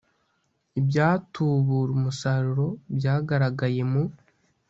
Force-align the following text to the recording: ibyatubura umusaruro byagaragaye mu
ibyatubura 0.79 1.89
umusaruro 1.97 2.67
byagaragaye 2.97 3.81
mu 3.91 4.03